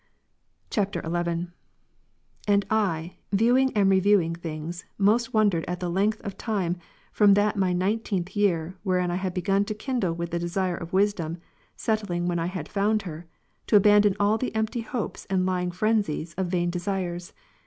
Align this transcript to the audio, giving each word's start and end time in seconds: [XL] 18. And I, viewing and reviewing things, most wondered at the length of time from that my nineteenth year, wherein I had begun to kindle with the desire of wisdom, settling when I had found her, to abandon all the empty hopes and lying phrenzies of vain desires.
[XL] 0.75 0.87
18. 1.05 1.51
And 2.47 2.65
I, 2.71 3.17
viewing 3.31 3.71
and 3.77 3.87
reviewing 3.87 4.33
things, 4.33 4.83
most 4.97 5.31
wondered 5.31 5.63
at 5.67 5.79
the 5.79 5.91
length 5.91 6.19
of 6.21 6.39
time 6.39 6.77
from 7.11 7.35
that 7.35 7.55
my 7.55 7.71
nineteenth 7.71 8.35
year, 8.35 8.75
wherein 8.81 9.11
I 9.11 9.17
had 9.17 9.35
begun 9.35 9.63
to 9.65 9.75
kindle 9.75 10.13
with 10.13 10.31
the 10.31 10.39
desire 10.39 10.73
of 10.75 10.91
wisdom, 10.91 11.37
settling 11.75 12.25
when 12.27 12.39
I 12.39 12.47
had 12.47 12.67
found 12.67 13.03
her, 13.03 13.27
to 13.67 13.75
abandon 13.75 14.15
all 14.19 14.39
the 14.39 14.55
empty 14.55 14.81
hopes 14.81 15.27
and 15.29 15.45
lying 15.45 15.69
phrenzies 15.69 16.33
of 16.35 16.47
vain 16.47 16.71
desires. 16.71 17.31